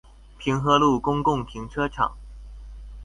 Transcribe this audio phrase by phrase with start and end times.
[0.39, 2.11] 平和路公共停車場